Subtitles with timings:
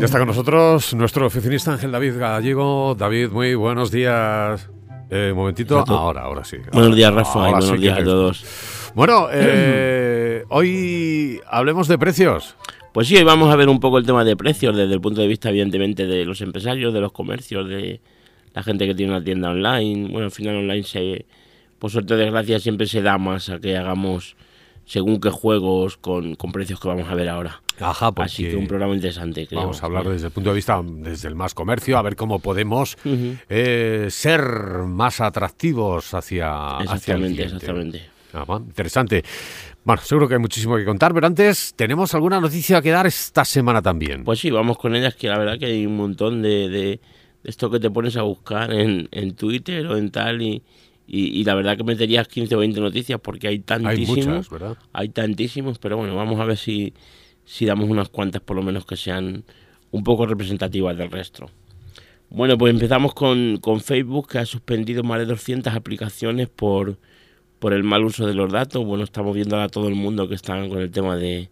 [0.00, 2.94] Ya está con nosotros nuestro oficinista Ángel David Gallego.
[2.94, 4.70] David, muy buenos días.
[5.10, 6.56] Eh, momentito, ahora, ahora sí.
[6.72, 8.44] buenos días, Rafa, y buenos días a todos.
[8.94, 12.56] Bueno, eh, hoy hablemos de precios.
[12.94, 15.20] Pues sí, hoy vamos a ver un poco el tema de precios desde el punto
[15.20, 18.00] de vista, evidentemente, de los empresarios, de los comercios, de
[18.54, 20.08] la gente que tiene una tienda online.
[20.08, 21.26] Bueno, al final online, se,
[21.78, 24.36] por suerte de desgracia, siempre se da más a que hagamos
[24.84, 27.62] según qué juegos con, precios que vamos a ver ahora.
[27.78, 29.46] Ajá, pues Así que un programa interesante.
[29.52, 32.40] Vamos a hablar desde el punto de vista, desde el más comercio, a ver cómo
[32.40, 34.42] podemos eh, ser
[34.86, 37.42] más atractivos hacia, hacia el cliente.
[37.44, 38.10] Exactamente,
[38.66, 39.24] interesante.
[39.84, 43.44] Bueno, seguro que hay muchísimo que contar, pero antes, ¿tenemos alguna noticia que dar esta
[43.44, 44.24] semana también?
[44.24, 47.00] Pues sí, vamos con ellas, que la verdad que hay un montón de, de,
[47.44, 50.62] esto que te pones a buscar en, en Twitter o en tal y
[51.12, 54.16] y, la verdad que meterías 15 o 20 noticias porque hay tantísimos.
[54.16, 54.78] Hay muchas, ¿verdad?
[54.92, 56.94] Hay tantísimos, pero bueno, vamos a ver si,
[57.44, 59.42] si damos unas cuantas por lo menos que sean
[59.90, 61.50] un poco representativas del resto.
[62.28, 66.96] Bueno, pues empezamos con, con Facebook, que ha suspendido más de 200 aplicaciones por,
[67.58, 68.84] por el mal uso de los datos.
[68.84, 71.50] Bueno, estamos viendo a todo el mundo que están con el tema de,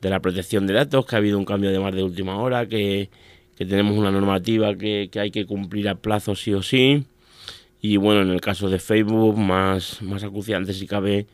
[0.00, 2.66] de la protección de datos, que ha habido un cambio de más de última hora,
[2.66, 3.10] que,
[3.58, 7.04] que tenemos una normativa que, que hay que cumplir a plazo sí o sí
[7.80, 11.26] y bueno, en el caso de Facebook, más, más acuciante si cabe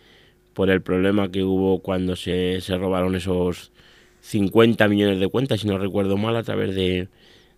[0.52, 3.72] por el problema que hubo cuando se, se robaron esos
[4.20, 7.08] 50 millones de cuentas, si no recuerdo mal, a través de,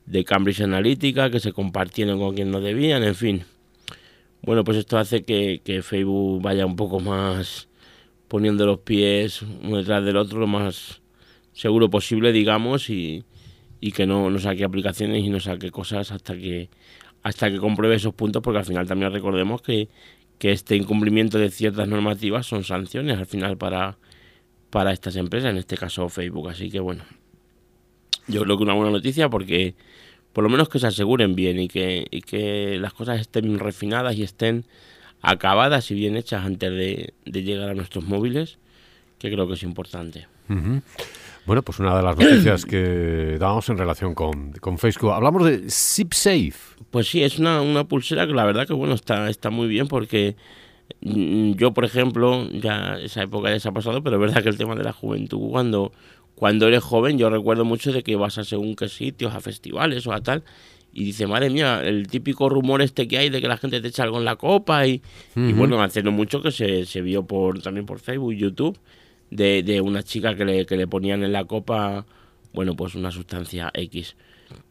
[0.07, 3.45] de Cambridge Analytica, que se compartieron con quien no debían, en fin.
[4.43, 7.69] Bueno, pues esto hace que, que, Facebook vaya un poco más
[8.29, 11.01] poniendo los pies uno detrás del otro, lo más
[11.53, 13.25] seguro posible, digamos, y,
[13.81, 16.69] y que no, no saque aplicaciones y no saque cosas hasta que
[17.27, 19.89] hasta que compruebe esos puntos, porque al final también recordemos que,
[20.39, 23.99] este incumplimiento de ciertas normativas son sanciones al final para,
[24.71, 26.51] para estas empresas, en este caso Facebook.
[26.51, 27.03] Así que bueno,
[28.29, 29.75] yo creo que una buena noticia porque
[30.33, 34.15] por lo menos que se aseguren bien y que, y que las cosas estén refinadas
[34.15, 34.67] y estén
[35.21, 38.59] acabadas y bien hechas antes de, llegar a nuestros móviles,
[39.19, 40.29] que creo que es importante.
[41.47, 45.13] Bueno, pues una de las noticias que dábamos en relación con, Facebook.
[45.13, 46.55] Hablamos de SipSafe.
[46.91, 49.87] Pues sí, es una, una pulsera que la verdad que bueno está, está muy bien
[49.87, 50.35] porque
[51.03, 54.49] mm, yo, por ejemplo, ya esa época ya se ha pasado, pero es verdad que
[54.49, 55.93] el tema de la juventud, cuando,
[56.35, 60.05] cuando eres joven, yo recuerdo mucho de que vas a según qué sitios, a festivales
[60.09, 60.43] o a tal,
[60.93, 63.89] y dice, madre mía, el típico rumor este que hay de que la gente te
[63.89, 65.01] echa algo en la copa, y,
[65.37, 68.79] y bueno, hace no mucho que se, se vio por también por Facebook, YouTube,
[69.31, 72.07] de, de una chica que le, que le ponían en la copa,
[72.53, 74.17] bueno, pues una sustancia X.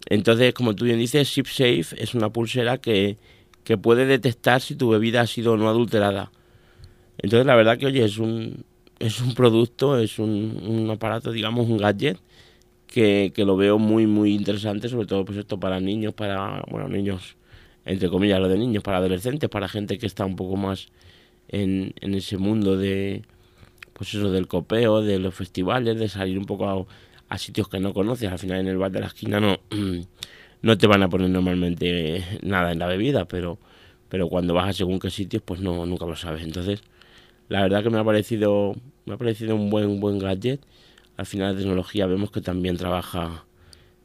[0.09, 3.17] Entonces, como tú bien dices, ShipSafe es una pulsera que,
[3.63, 6.31] que puede detectar si tu bebida ha sido no adulterada.
[7.17, 8.65] Entonces, la verdad que, oye, es un,
[8.99, 12.17] es un producto, es un, un aparato, digamos, un gadget
[12.87, 16.87] que, que, lo veo muy, muy interesante, sobre todo pues esto para niños, para, bueno,
[16.87, 17.35] niños,
[17.85, 20.89] entre comillas, lo de niños, para adolescentes, para gente que está un poco más
[21.47, 23.23] en, en ese mundo de,
[23.95, 26.85] pues eso del copeo, de los festivales, de salir un poco
[27.29, 28.29] a, sitios que no conoces.
[28.29, 29.57] Al final en el bar de la esquina no,
[30.61, 33.57] no te van a poner normalmente nada en la bebida, pero,
[34.09, 36.43] pero cuando vas a según qué sitios, pues no, nunca lo sabes.
[36.43, 36.81] Entonces,
[37.47, 40.59] la verdad que me ha parecido, me ha parecido un buen, buen gadget.
[41.15, 43.45] Al final la tecnología vemos que también trabaja,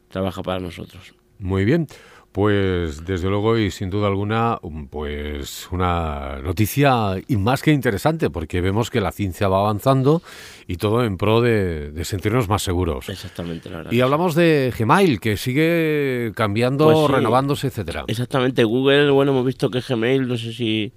[0.09, 1.15] trabaja para nosotros.
[1.41, 1.89] Muy bien.
[2.33, 8.61] Pues desde luego y sin duda alguna, pues una noticia y más que interesante, porque
[8.61, 10.23] vemos que la ciencia va avanzando
[10.69, 13.09] y todo en pro de, sentirnos más seguros.
[13.09, 13.93] Exactamente, la verdad.
[13.93, 18.05] Y hablamos de Gmail, que sigue cambiando, pues renovándose, etcétera.
[18.07, 20.93] Exactamente, Google, bueno, hemos visto que Gmail, no sé si,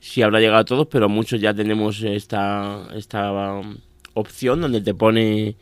[0.00, 3.76] si habrá llegado a todos, pero muchos ya tenemos esta, esta um,
[4.14, 5.54] opción donde te pone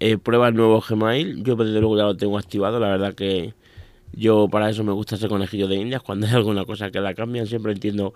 [0.00, 1.44] eh, prueba el nuevo Gmail.
[1.44, 3.54] Yo desde luego ya lo tengo activado, la verdad que
[4.12, 6.02] yo para eso me gusta ese conejillo de indias.
[6.02, 8.14] Cuando hay alguna cosa que la cambian, siempre entiendo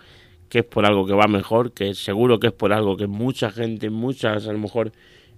[0.48, 3.50] que es por algo que va mejor, que seguro que es por algo que mucha
[3.50, 4.92] gente, muchas, a lo mejor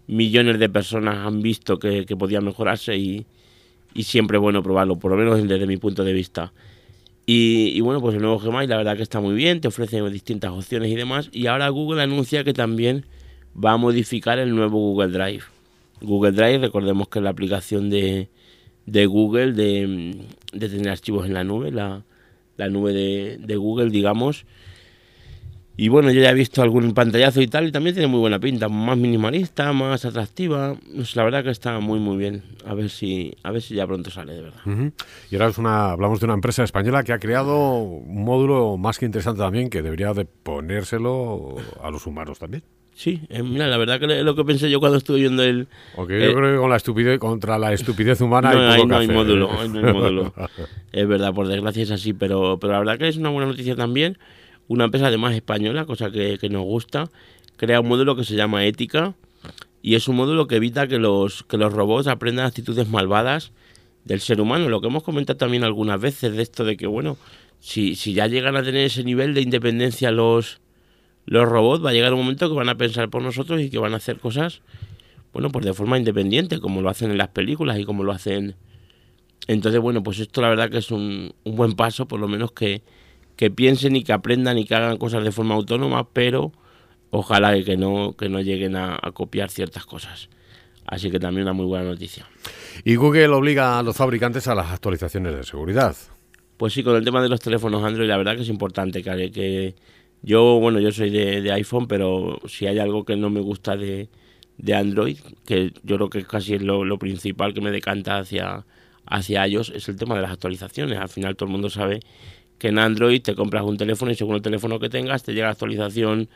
[0.06, 3.26] millones de personas han visto que, podía mejorarse y,
[3.94, 6.52] y siempre es bueno probarlo, por lo menos desde mi punto de vista.
[7.26, 10.00] Y, y, bueno, pues el nuevo Gmail la verdad que está muy bien, te ofrece
[10.08, 11.28] distintas opciones y demás.
[11.30, 13.04] Y ahora Google anuncia que también
[13.54, 15.44] va a modificar el nuevo Google Drive.
[16.00, 18.30] Google Drive, recordemos que es la aplicación de,
[18.90, 20.16] de Google de,
[20.58, 22.02] tener archivos en la nube, la,
[22.68, 24.46] nube de, Google, digamos.
[25.76, 28.40] Y bueno, yo ya he visto algún pantallazo y tal, y también tiene muy buena
[28.40, 30.74] pinta, más minimalista, más atractiva.
[31.14, 32.42] la verdad que está muy muy bien.
[32.66, 34.92] A ver si, a ver si ya pronto sale, de verdad.
[35.30, 38.98] Y ahora es una, hablamos de una empresa española que ha creado un módulo más
[38.98, 42.64] que interesante también, que debería de ponérselo a los humanos también.
[42.98, 45.68] Sí, eh, mira, la verdad que es lo que pensé yo cuando estuve viendo el...
[45.94, 49.06] Porque yo creo que con la estupidez, contra la estupidez humana no, hay, no hay
[49.06, 50.34] módulo, no hay módulo.
[50.90, 53.76] es verdad, por desgracia es así, pero, pero la verdad que es una buena noticia
[53.76, 54.18] también
[54.68, 57.10] una empresa además española, cosa que, nos gusta,
[57.56, 59.14] crea un módulo que se llama Ética
[59.82, 63.52] y es un módulo que evita que los, que los robots aprendan actitudes malvadas
[64.04, 64.68] del ser humano.
[64.68, 67.16] Lo que hemos comentado también algunas veces de esto de que, bueno,
[67.60, 70.60] si, si ya llegan a tener ese nivel de independencia los,
[71.28, 73.78] los robots, va a llegar un momento que van a pensar por nosotros y que
[73.78, 74.62] van a hacer cosas,
[75.32, 78.56] bueno, pues de forma independiente, como lo hacen en las películas y como lo hacen...
[79.46, 82.52] Entonces, bueno, pues esto la verdad que es un, un buen paso, por lo menos
[82.52, 82.82] que,
[83.36, 86.52] que piensen y que aprendan y que hagan cosas de forma autónoma, pero
[87.10, 90.28] ojalá que no, que no lleguen a, copiar ciertas cosas.
[90.86, 92.26] Así que también una muy buena noticia.
[92.84, 95.96] ¿Y Google obliga a los fabricantes a las actualizaciones de seguridad?
[96.56, 99.30] Pues sí, con el tema de los teléfonos Android, la verdad que es importante que,
[99.30, 99.74] que
[100.22, 104.08] yo, bueno, yo soy de, iPhone, pero si hay algo que no me gusta de,
[104.74, 108.64] Android, que yo creo que casi es lo, lo, principal que me decanta hacia,
[109.06, 110.98] hacia ellos, es el tema de las actualizaciones.
[110.98, 112.00] Al final todo el mundo sabe
[112.58, 115.50] que en Android te compras un teléfono y según el teléfono que tengas te llega
[115.50, 116.28] actualización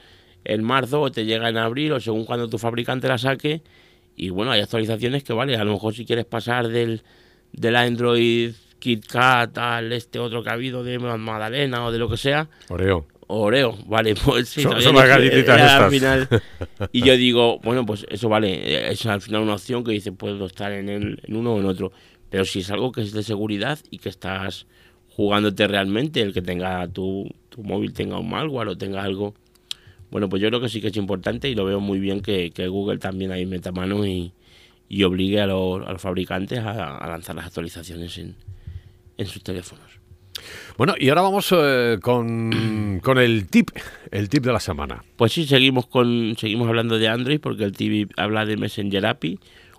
[0.44, 3.62] en marzo o te llega en abril o según cuando tu fabricante la saque.
[4.16, 7.02] Y bueno, hay actualizaciones que vale, a lo mejor si quieres pasar del,
[7.52, 12.16] del Android KitKat al este otro que ha habido de Magdalena o de lo que
[12.16, 12.48] sea.
[12.68, 13.06] Oreo.
[13.28, 14.62] Oreo, vale, pues sí.
[14.62, 15.82] Son, las galletitas estas.
[15.82, 16.28] Al final,
[16.92, 20.46] y yo digo, bueno, pues eso vale, es al final una opción que dice, puedo
[20.46, 21.92] estar en, el, en uno o en otro.
[22.30, 24.66] Pero si es algo que es de seguridad y que estás
[25.08, 29.34] jugándote realmente, el que tenga tu, tu móvil tenga un malware o tenga algo.
[30.10, 32.50] Bueno, pues yo creo que sí que es importante y lo veo muy bien que,
[32.68, 34.32] Google también ahí meta mano y,
[34.88, 38.36] y obligue a, los, a los fabricantes a, lanzar las actualizaciones en,
[39.16, 40.01] en sus teléfonos.
[40.76, 43.70] Bueno, y ahora vamos eh, con, con, el tip,
[44.10, 45.04] el tip de la semana.
[45.16, 49.38] Pues sí, seguimos con seguimos hablando de Android porque el tip habla de Messenger API,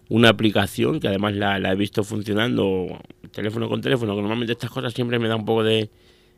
[0.10, 3.00] una aplicación que además la, he visto funcionando
[3.32, 5.90] teléfono con teléfono, que normalmente estas cosas siempre me da un poco de,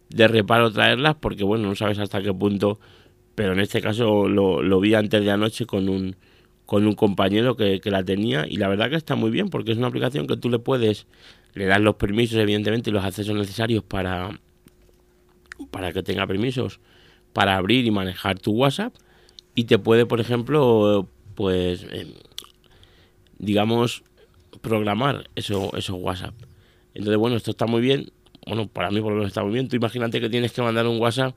[0.10, 2.80] reparo traerlas porque bueno, no sabes hasta qué punto,
[3.36, 6.16] pero en este caso lo, vi antes de anoche con un,
[6.66, 9.78] con un compañero que, la tenía y la verdad que está muy bien porque es
[9.78, 11.08] una aplicación que tú le puedes,
[11.56, 14.40] le das los permisos evidentemente y los accesos necesarios para,
[15.72, 16.80] para que tenga permisos
[17.34, 18.94] para abrir y manejar tu WhatsApp
[19.56, 21.84] y te puede, por ejemplo, pues...
[21.92, 22.14] Em,
[23.38, 24.04] digamos,
[24.62, 26.34] programar eso, esos WhatsApp.
[26.94, 28.12] Entonces, bueno, esto está muy bien.
[28.48, 29.68] Bueno, para mí por lo menos está muy bien.
[29.68, 31.36] Tú imagínate que tienes que mandar un WhatsApp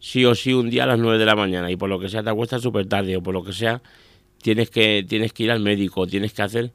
[0.00, 2.08] sí o sí un día a las 9 de la mañana y por lo que
[2.08, 3.82] sea te acuestas súper tarde o por lo que sea
[4.40, 6.72] tienes que, tienes que ir al médico, tienes que hacer...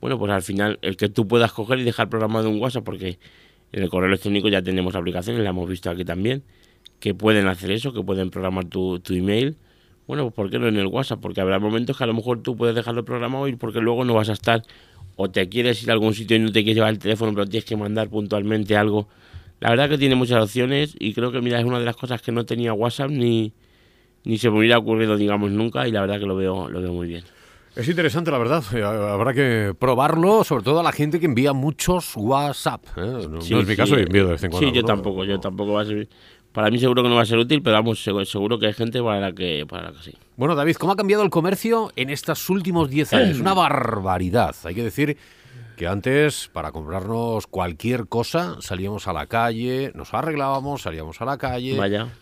[0.00, 3.18] Bueno, pues al final el que tú puedas coger y dejar programado un WhatsApp porque
[3.72, 6.42] en el correo electrónico ya tenemos aplicaciones, la hemos visto aquí también,
[7.00, 9.56] que pueden hacer eso, que pueden programar tu, tu email
[10.08, 11.20] bueno, pues ¿por qué no en el WhatsApp?
[11.20, 14.14] Porque habrá momentos que a lo mejor tú puedes dejarlo programado y porque luego no
[14.14, 14.62] vas a estar
[15.16, 17.46] o te quieres ir a algún sitio y no te quieres llevar el teléfono, pero
[17.46, 19.06] tienes que mandar puntualmente algo.
[19.60, 22.22] La verdad que tiene muchas opciones y creo que mira es una de las cosas
[22.22, 23.52] que no tenía WhatsApp ni,
[24.24, 26.92] ni se me hubiera ocurrido, digamos, nunca y la verdad que lo veo, lo veo
[26.94, 27.24] muy bien.
[27.78, 28.64] Es interesante, la verdad.
[28.74, 32.84] Eh, habrá que probarlo, sobre todo a la gente que envía muchos WhatsApp.
[32.96, 33.28] ¿eh?
[33.30, 34.68] No, es mi caso, envío de vez en cuando.
[34.68, 36.08] Sí, yo tampoco, yo tampoco va a servir.
[36.50, 39.00] Para mí seguro que no va a ser útil, pero vamos, seguro que hay gente
[39.00, 40.12] para la que, para la que sí.
[40.36, 43.38] Bueno, David, ¿cómo ha cambiado el comercio en estos últimos 10 años?
[43.40, 44.56] Una barbaridad.
[44.64, 45.16] Hay que decir
[45.78, 51.38] que antes, para comprarnos cualquier cosa, salíamos a la calle, nos arreglábamos, salíamos a la
[51.38, 51.76] calle,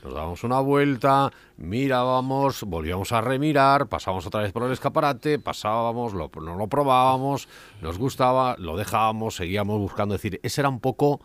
[0.05, 6.13] nos dábamos una vuelta, mirábamos, volvíamos a remirar, pasábamos otra vez por el escaparate, pasábamos,
[6.13, 7.49] lo, no lo probábamos,
[7.81, 10.15] nos gustaba, lo dejábamos, seguíamos buscando.
[10.15, 11.23] Es decir, ese era un poco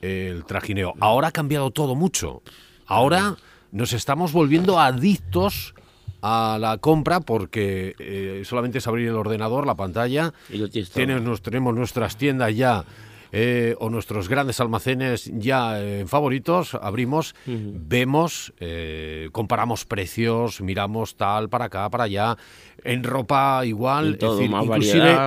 [0.00, 0.94] el trajineo.
[0.98, 2.42] Ahora ha cambiado todo mucho.
[2.84, 3.36] Ahora
[3.70, 5.76] nos estamos volviendo adictos
[6.26, 11.74] a la compra porque eh, solamente es abrir el ordenador, la pantalla, y tenemos, tenemos
[11.74, 12.86] nuestras tiendas ya
[13.30, 21.50] eh, o nuestros grandes almacenes ya en favoritos, abrimos, vemos, eh, comparamos precios, miramos tal
[21.50, 22.38] para acá, para allá,
[22.82, 24.16] en ropa igual,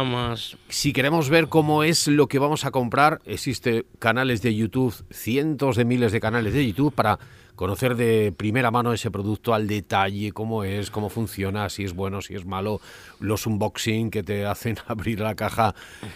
[0.03, 4.95] más si queremos ver cómo es lo que vamos a comprar, existe canales de YouTube,
[5.11, 7.19] cientos de miles de canales de YouTube para
[7.57, 12.21] conocer de primera mano ese producto al detalle, cómo es, cómo funciona, si es bueno,
[12.21, 12.79] si es malo,
[13.19, 15.75] los unboxing que te hacen abrir la caja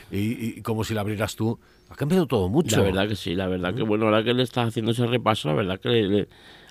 [0.09, 1.59] y como si la abrieras tú.
[1.89, 2.77] Ha cambiado todo mucho.
[2.77, 5.49] La verdad que sí, la verdad que bueno, ahora que le estás haciendo ese repaso,
[5.49, 6.29] la verdad que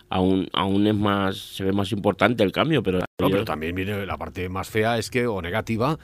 [0.08, 3.00] aún, aún es más, se ve más importante el cambio, pero...
[3.18, 5.98] pero también viene la parte más fea es que, o negativa,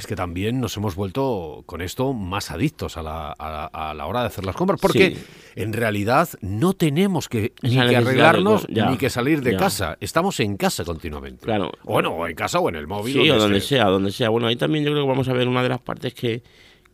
[0.00, 4.22] es que también nos hemos vuelto con esto más adictos a la, a la, hora
[4.22, 5.16] de hacer las compras, porque
[5.54, 10.56] en realidad no tenemos que, ni que arreglarnos ni que salir de casa, estamos en
[10.56, 11.44] casa continuamente.
[11.44, 11.70] Claro.
[11.84, 13.12] Bueno, o en casa o en el móvil.
[13.12, 14.30] Sí, o donde sea, donde sea.
[14.30, 16.42] Bueno, ahí también yo creo que vamos a ver una de las partes que,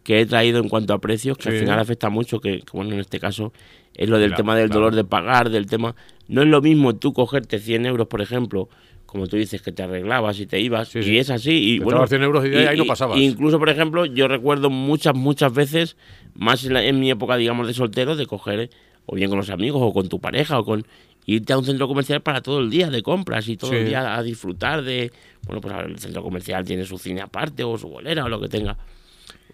[0.02, 3.00] que he traído en cuanto a precios, que al final afecta mucho, que, bueno, en
[3.00, 3.52] este caso
[3.94, 5.94] es lo del tema del dolor de pagar, del tema...
[6.28, 8.68] No es lo mismo tú cogerte 100 euros, por ejemplo,
[9.06, 11.52] como tú dices, que te arreglabas y te ibas, y es así.
[11.52, 13.18] Y, bueno, 100 euros y, ahí no pasabas.
[13.18, 15.96] Incluso, por ejemplo, yo recuerdo muchas, muchas veces,
[16.34, 18.70] más en, mi época, digamos, de soltero, de coger,
[19.06, 20.86] o bien con los amigos, o con tu pareja, o con
[21.24, 24.16] irte a un centro comercial para todo el día de compras y todo el día
[24.16, 25.10] a disfrutar de...
[25.46, 28.48] Bueno, pues el centro comercial tiene su cine aparte, o su bolera, o lo que
[28.48, 28.76] tenga.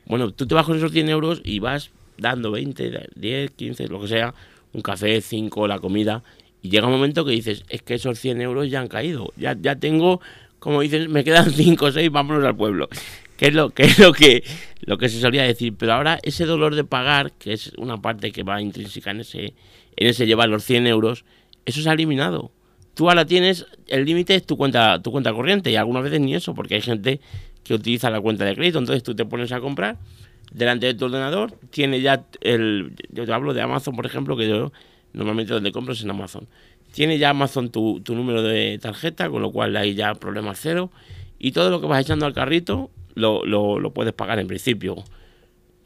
[0.06, 4.00] Bueno, tú te vas con esos 100 euros y vas dando 20, 10, 15, lo
[4.00, 4.34] que sea,
[4.72, 6.22] un café, 5, la comida,
[6.62, 9.56] y llega un momento que dices, es que esos 100 euros ya han caído, ya,
[9.60, 10.20] ya tengo,
[10.58, 12.88] como dices, me quedan 5 o 6, vámonos al pueblo.
[13.36, 14.44] Que es, lo, que es lo que
[14.82, 15.74] lo que se solía decir.
[15.76, 19.54] Pero ahora ese dolor de pagar, que es una parte que va intrínseca en ese,
[19.96, 21.24] en ese llevar los 100 euros,
[21.66, 22.52] eso se ha eliminado.
[22.94, 26.34] Tú ahora tienes, el límite es tu cuenta, tu cuenta corriente, y algunas veces ni
[26.34, 27.20] eso, porque hay gente
[27.64, 28.78] que utiliza la cuenta de crédito.
[28.78, 29.98] Entonces tú te pones a comprar
[30.52, 32.92] delante de tu ordenador, tiene ya el.
[33.10, 34.72] Yo te hablo de Amazon, por ejemplo, que yo
[35.12, 36.48] normalmente donde compro es en Amazon.
[36.92, 40.90] Tiene ya Amazon tu, tu número de tarjeta, con lo cual hay ya problema cero.
[41.38, 45.02] Y todo lo que vas echando al carrito lo, lo, lo puedes pagar en principio.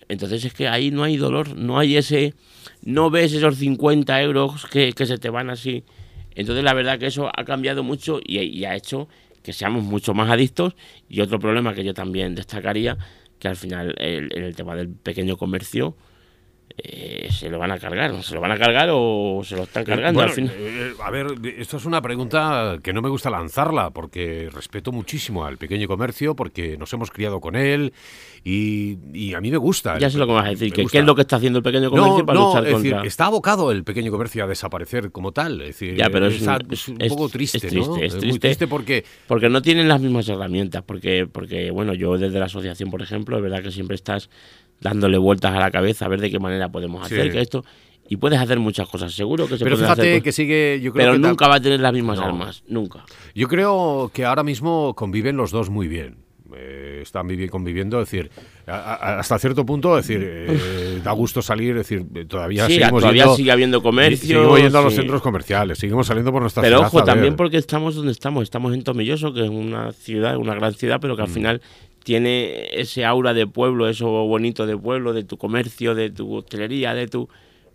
[0.09, 2.35] Entonces es que ahí no hay dolor, no hay ese.
[2.83, 5.85] No ves esos 50 euros que, que se te van así.
[6.37, 9.09] Entonces la verdad que eso ha cambiado mucho y, ha hecho
[9.43, 10.75] que seamos mucho más adictos.
[11.09, 12.97] Y otro problema que yo también destacaría,
[13.39, 15.97] que al final en el, tema del pequeño comercio,
[16.79, 19.83] eh, se lo van a cargar, se lo van a cargar o se lo están
[19.85, 20.55] eh, cargando al final.
[20.59, 25.47] Eh, a ver, esto es una pregunta que no me gusta lanzarla porque respeto muchísimo
[25.47, 27.95] al pequeño comercio porque nos hemos criado con él
[28.45, 29.99] y, a mí me gusta.
[29.99, 31.63] Ya sé lo que vas a decir, que, ¿qué es lo que está haciendo el
[31.63, 33.03] pequeño comercio para luchar contra?
[33.05, 36.43] está abocado el pequeño comercio a desaparecer como tal, es decir, ya, pero es,
[36.89, 41.27] un poco triste, es triste, es triste, porque porque no tienen las mismas herramientas, porque
[41.27, 44.29] porque bueno, yo desde la asociación, por ejemplo, es verdad que siempre estás
[44.81, 47.65] dándole vueltas a la cabeza a ver de qué manera podemos hacer que esto
[48.09, 51.19] y puedes hacer muchas cosas, seguro que se Pero fíjate que sigue, yo creo Pero
[51.19, 53.05] nunca va a tener las mismas armas, nunca.
[53.35, 56.27] Yo creo que ahora mismo conviven los dos muy bien.
[56.55, 58.31] Eh, están conviviendo, es decir,
[58.67, 63.51] hasta cierto punto, es decir, eh, da gusto salir, es decir, todavía seguimos todavía sigue
[63.51, 64.39] habiendo comercio.
[64.39, 67.97] Seguimos yendo a los centros comerciales, seguimos saliendo por nuestra Pero ojo, también porque estamos
[67.97, 71.29] donde estamos, estamos en Tomilloso, que es una ciudad, una gran ciudad, pero que al
[71.29, 71.33] mm.
[71.35, 71.63] final
[72.07, 76.95] tiene ese aura de pueblo, eso bonito de pueblo, de tu comercio, de tu hostelería,
[76.95, 77.29] de tu...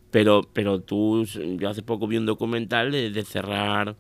[0.10, 3.98] Pero, pero tú, yo hace poco vi un documental de, cerrar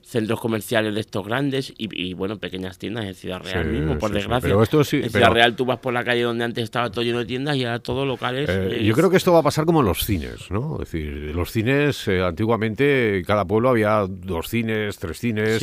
[0.00, 4.48] centros comerciales de estos grandes y, bueno, pequeñas tiendas en Ciudad Real mismo, por desgracia.
[4.48, 7.04] Pero esto sí, en Ciudad Real tú vas por la calle donde antes estaba todo
[7.04, 8.48] lleno de tiendas y ahora todo locales.
[8.48, 10.80] Eh, yo creo que esto va a pasar como en los cines, ¿no?
[10.80, 15.62] Es decir, los cines, eh, antiguamente, cada pueblo había dos cines, tres cines.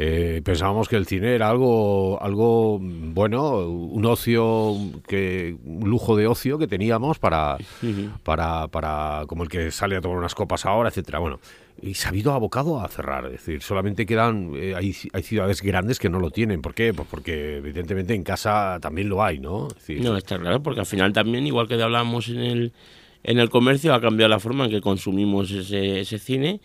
[0.00, 4.76] Eh, pensábamos que el cine era algo, algo bueno, un ocio,
[5.08, 7.58] que, un lujo de ocio que teníamos para,
[8.22, 11.18] para, para, como el que sale a tomar unas copas ahora, etcétera.
[11.18, 11.40] Bueno,
[11.82, 13.26] y se ha habido abocado a cerrar.
[13.26, 16.62] Es decir, solamente quedan, eh, hay, hay, ciudades grandes que no lo tienen.
[16.62, 16.94] ¿Por qué?
[16.94, 19.66] Pues porque evidentemente en casa también lo hay, ¿no?
[19.88, 22.72] no, está claro, porque al final también, igual que hablábamos en el,
[23.24, 26.60] en el comercio, ha cambiado la forma en que consumimos ese, ese cine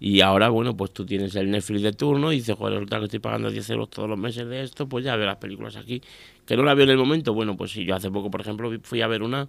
[0.00, 3.04] y ahora, bueno, pues tú tienes el Netflix de turno y dices, joder, resulta que
[3.04, 6.02] estoy pagando 10 euros todos los meses de esto, pues ya veo las películas aquí.
[6.44, 8.70] Que no la veo en el momento, bueno, pues sí, yo hace poco, por ejemplo,
[8.82, 9.48] fui a ver una,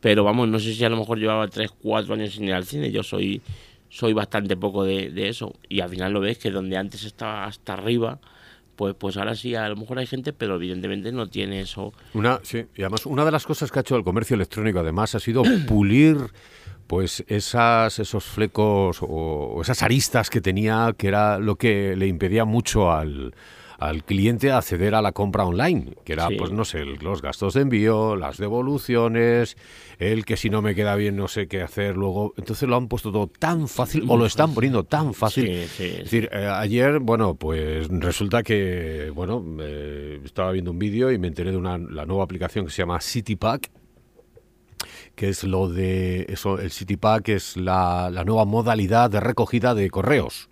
[0.00, 2.64] pero vamos, no sé si a lo mejor llevaba 3, 4 años sin ir al
[2.64, 3.40] cine, yo soy,
[3.88, 5.54] soy bastante poco de, eso.
[5.68, 8.20] Y al final lo ves que donde antes estaba hasta arriba,
[8.76, 11.92] pues, pues ahora sí, a lo mejor hay gente, pero evidentemente no tiene eso.
[12.14, 15.14] Una, sí, y además una de las cosas que ha hecho el comercio electrónico además
[15.16, 16.18] ha sido pulir
[16.88, 22.46] pues esas, esos flecos o, esas aristas que tenía, que era lo que le impedía
[22.46, 23.34] mucho al,
[23.78, 27.60] al cliente acceder a la compra online, que era, pues no sé, los gastos de
[27.60, 29.58] envío, las devoluciones,
[29.98, 32.32] el que si no me queda bien no sé qué hacer luego.
[32.38, 35.46] Entonces lo han puesto todo tan fácil, o lo están poniendo tan fácil.
[35.46, 41.18] es decir, eh, ayer, bueno, pues resulta que, bueno, eh, estaba viendo un vídeo y
[41.18, 43.70] me enteré de una, la nueva aplicación que se llama CityPack,
[45.18, 49.90] que es lo de eso, el CityPack es la, la nueva modalidad de recogida de
[49.90, 50.48] correos.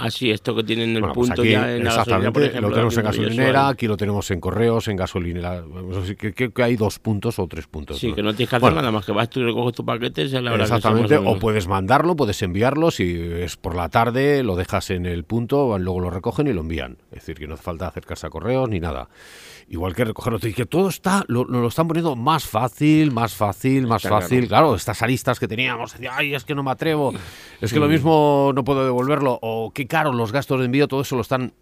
[0.00, 2.68] Ah, sí, esto que tienen el Bueno, pues punto aquí, ya en exactamente, por ejemplo,
[2.68, 5.64] lo tenemos en gasolinera, aquí lo tenemos en correos, en gasolinera.
[6.06, 7.98] sé, que, hay dos puntos o tres puntos.
[7.98, 8.14] Sí, ¿no?
[8.14, 10.22] que no tienes que hacer Bueno, nada más que vas tú y recoges tu paquete,
[10.22, 14.54] es la hora Exactamente, o puedes mandarlo, puedes enviarlo, si es por la tarde, lo
[14.54, 16.98] dejas en el punto, luego lo recogen y lo envían.
[17.10, 19.08] Es decir, que no hace falta acercarse a correos ni nada.
[19.70, 24.02] Igual que recogerlo, que todo está, lo, lo están poniendo más fácil, más fácil, más
[24.02, 24.48] Está fácil.
[24.48, 24.74] Claro.
[24.74, 27.12] estas aristas que teníamos, decía, ay, es que no me atrevo,
[27.60, 31.00] es que lo mismo no puedo devolverlo, o qué caro los gastos de envío, todo
[31.00, 31.52] eso lo están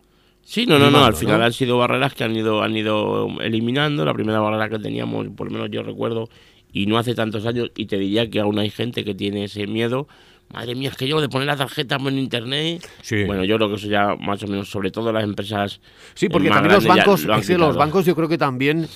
[0.46, 4.04] Sí, no, no, no, al final han sido barreras que han ido, han ido eliminando.
[4.04, 6.28] La primera barrera que teníamos, por lo menos yo recuerdo,
[6.72, 9.66] y no hace tantos años, y te diría que aún hay gente que tiene ese
[9.66, 10.06] miedo.
[10.54, 12.88] Madre mía, es que yo de poner la tarjeta en internet.
[13.02, 13.24] Sí.
[13.24, 15.80] Bueno, yo creo que eso ya más o menos, sobre todo las empresas.
[16.14, 18.86] Sí, porque también los bancos, lo han es que los bancos yo creo que también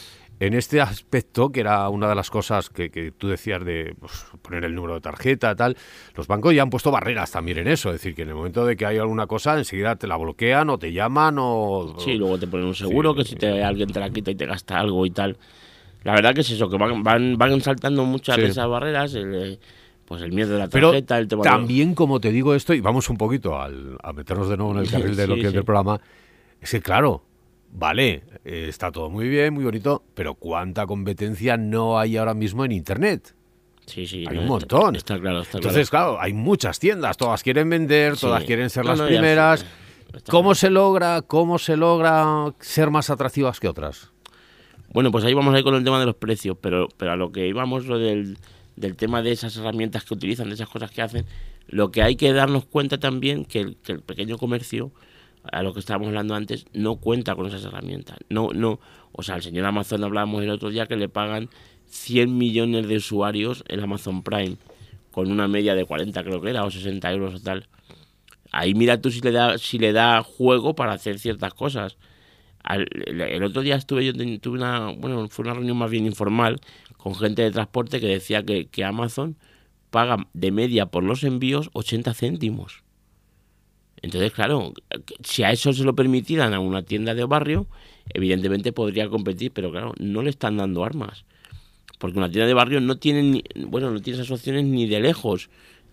[0.40, 4.24] en este aspecto, que era una de las cosas que, que tú decías de pues,
[4.42, 5.76] poner el número de tarjeta, tal,
[6.16, 7.90] los bancos ya han puesto barreras también en eso.
[7.90, 10.70] Es decir, que en el momento de que hay alguna cosa, enseguida te la bloquean
[10.70, 11.94] o te llaman o...
[11.98, 13.18] Sí, luego te ponen un seguro Sí.
[13.18, 15.36] que si te, alguien te la quita y te gasta algo y tal.
[16.04, 18.40] La verdad que es eso, que van, van, van saltando muchas Sí.
[18.40, 19.14] de esas barreras.
[19.14, 19.58] el, eh,
[20.06, 22.72] pues el miedo de la Pero tarjeta, el tema de- también, como te digo esto,
[22.74, 25.48] y vamos un poquito al- a meternos de nuevo en el carril de lo que
[25.48, 26.00] es del programa,
[26.60, 27.22] es que claro,
[27.72, 32.64] vale, eh, está todo muy bien, muy bonito, pero ¿cuánta competencia no hay ahora mismo
[32.64, 33.34] en Internet?
[33.86, 34.24] Sí, sí.
[34.28, 34.94] Hay no, un montón.
[34.96, 38.22] Está, claro, está Entonces, claro, hay muchas tiendas, todas quieren vender, Sí.
[38.22, 39.66] todas quieren ser No, las no, primeras.
[40.28, 40.54] ¿Cómo claro.
[40.56, 44.10] se logra, cómo se logra ser más atractivas que otras?
[44.92, 47.16] Bueno, pues ahí vamos a ir con el tema de los precios, pero, pero a
[47.16, 48.36] lo que íbamos, lo del,
[48.76, 51.26] del tema de esas herramientas que utilizan, de esas cosas que hacen,
[51.68, 54.90] lo que hay que darnos cuenta también que el, que el pequeño comercio,
[55.44, 58.18] a lo que estábamos hablando antes, no cuenta con esas herramientas.
[58.28, 58.80] No, no,
[59.12, 61.48] o sea, al señor Amazon hablábamos el otro día que le pagan
[61.86, 64.56] 100 millones de usuarios en Amazon Prime,
[65.10, 67.68] con una media de 40 creo que era, o 60 euros o tal.
[68.52, 71.96] Ahí mira tú si le da, si le da juego para hacer ciertas cosas.
[72.62, 76.04] Al- el, el otro día estuve yo tuve una bueno fue una reunión más bien
[76.06, 76.60] informal
[76.98, 79.36] con gente de transporte que decía que, que Amazon
[79.90, 82.82] paga de media por los envíos 80 céntimos
[84.02, 84.72] entonces claro
[85.22, 87.66] si a eso se lo permitieran a una tienda de barrio
[88.12, 91.24] evidentemente podría competir pero claro no le están dando armas.
[91.98, 95.00] Porque una tienda de barrio no tiene ni- bueno no tiene esas opciones ni de
[95.00, 95.50] lejos.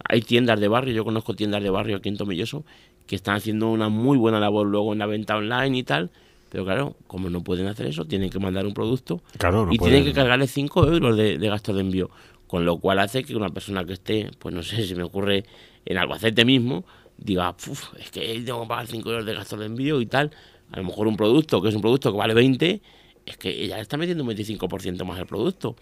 [0.08, 2.64] Hay tiendas de barrio yo conozco tiendas de barrio aquí en Tomelloso
[3.08, 6.10] que están haciendo una muy buena labor luego en la venta online y tal
[6.50, 9.78] pero claro como no pueden hacer eso tienen que mandar un producto Claro, no y
[9.78, 12.10] pueden- tienen que cargarle 5 euros de, de gasto de envío
[12.48, 15.44] con lo cual hace que una persona que esté pues no sé si me ocurre
[15.86, 16.86] en Albacete mismo
[17.18, 20.32] diga "Uf, es que tengo que pagar 5 euros de gasto de envío y tal
[20.72, 22.82] a lo mejor un producto que es un producto que vale 20
[23.26, 25.76] es que ella está metiendo un 25% más el producto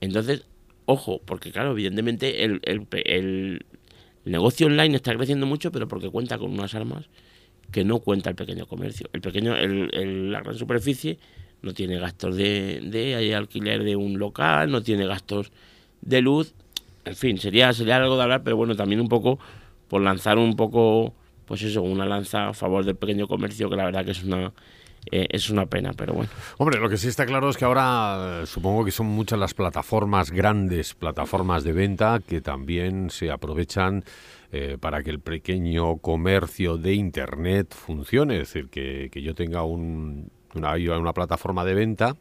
[0.00, 0.44] entonces,
[0.86, 3.64] ojo, porque claro, evidentemente el, el,
[4.24, 7.06] negocio online está creciendo mucho, pero porque cuenta con unas armas
[7.70, 9.08] que no cuenta el pequeño comercio.
[9.12, 11.18] El pequeño, el, el- la gran superficie
[11.62, 15.52] no tiene gastos de, de alquiler de un local, no tiene gastos
[16.02, 16.54] de luz.
[17.04, 19.38] En fin, sería, sería algo de hablar, pero bueno, también un poco
[19.92, 21.12] por lanzar un poco,
[21.44, 24.50] pues eso, una lanza a favor del pequeño comercio, que la verdad que es una,
[25.10, 26.30] eh, es una pena, pero bueno.
[26.56, 29.52] Hombre, lo que sí está claro es que ahora eh, supongo que son muchas las
[29.52, 34.02] plataformas, grandes plataformas de venta, que también se aprovechan
[34.50, 38.40] eh, para que el pequeño comercio de Internet funcione.
[38.40, 42.16] Es decir, que, que yo tenga un, una, una plataforma de venta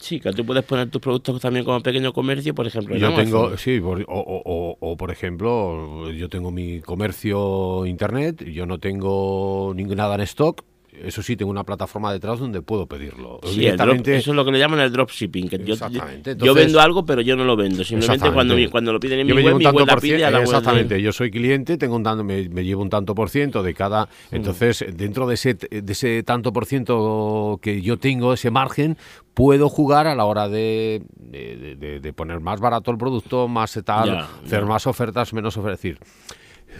[0.00, 2.96] Sí, que tú puedes poner tus productos también como pequeño comercio, por ejemplo.
[2.96, 3.24] Yo Amazon.
[3.24, 9.72] tengo, sí, por- o, o- por ejemplo, yo tengo mi comercio internet, yo no tengo
[9.74, 10.62] ningún nada en stock,
[11.02, 13.38] eso sí, tengo una plataforma detrás donde puedo pedirlo.
[13.44, 15.48] Sí, drop- eso es lo que le llaman el dropshipping.
[15.48, 17.84] Que yo, Exactamente, yo vendo algo, pero yo no lo vendo.
[17.84, 20.38] Simplemente cuando, cuando lo piden en Yo mi web, mi web la pide a la
[20.38, 23.62] web exactamente, yo soy cliente, tengo un tanto, me, me llevo un tanto por ciento
[23.62, 28.50] de cada, entonces dentro de ese, de ese tanto por ciento que yo tengo, ese
[28.50, 28.96] margen,
[29.38, 33.78] puedo jugar a la hora de, de, de- de poner más barato el producto, más
[33.84, 35.98] tal, Ya, hacer más ofertas, menos ofertas, es decir,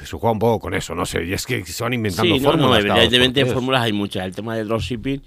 [0.04, 2.40] se juega un poco con eso, no sé, y es que se van inventando Sí,
[2.40, 2.82] no, no, fórmulas.
[2.84, 4.24] cada dos evidentemente fórmulas hay muchas.
[4.26, 5.22] El tema de dropshipping,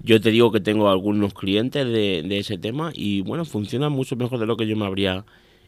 [0.00, 4.16] yo te digo que tengo algunos clientes de, de ese tema y bueno, funciona mucho
[4.16, 5.24] mejor de lo que yo me habría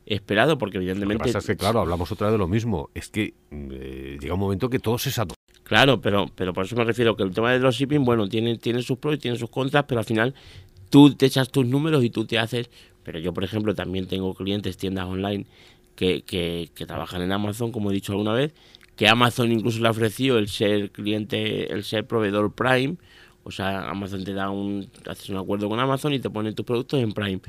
[0.07, 1.25] esperado, porque Lo que evidentemente...
[1.25, 2.91] pasa es que, claro, hablamos otra vez de lo mismo.
[2.93, 5.37] Es que eh, llega un momento que todo se satura.
[5.63, 8.83] Claro, pero, pero por eso me refiero que el tema de dropshipping, bueno, tiene, tiene
[8.83, 10.35] sus pros y tiene sus contras, pero al final
[10.95, 12.71] tú te echas tus números y tú te haces.
[13.03, 15.45] Pero yo, por ejemplo, también tengo clientes, tiendas online
[15.97, 18.55] que, que, que trabajan en Amazon, como he dicho alguna vez,
[18.95, 22.95] que Amazon incluso le ha ofrecido el ser cliente, el ser proveedor Prime.
[23.43, 26.65] O sea, Amazon te da un, haces un acuerdo con Amazon y te ponen tus
[26.65, 27.41] productos en Prime.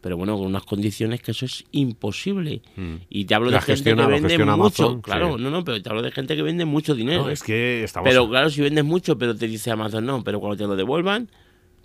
[0.00, 2.62] pero bueno, con unas condiciones que eso es imposible.
[2.76, 2.94] Mm.
[3.10, 4.52] Y te hablo La de gente que vende mucho.
[4.52, 5.42] Amazon, claro, sí.
[5.42, 7.24] no, no, pero te hablo de gente que vende mucho dinero.
[7.24, 8.08] No, es que estamos...
[8.08, 11.28] Pero claro, si vendes mucho, pero te dice Amazon no, pero cuando te lo devuelvan,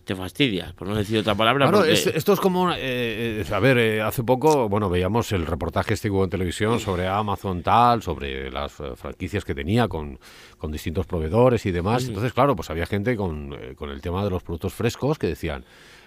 [0.07, 1.65] te fastidias, por no decir otra palabra.
[1.65, 5.31] Claro, porque- es- esto es como, eh, eh, a ver, eh, hace poco, bueno, veíamos
[5.33, 9.53] el reportaje este que hubo en televisión sobre Amazon tal, sobre las eh, franquicias que
[9.53, 10.17] tenía con,
[10.57, 12.03] con distintos proveedores y demás.
[12.07, 15.27] Entonces, claro, pues había gente con, eh, con el tema de los productos frescos que
[15.27, 15.63] decían,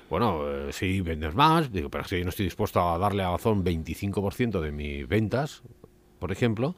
[0.08, 3.28] bueno, eh, sí, vendes más, digo, pero que yo no estoy dispuesto a darle a
[3.28, 5.62] Amazon 25% de mis ventas,
[6.18, 6.74] por ejemplo,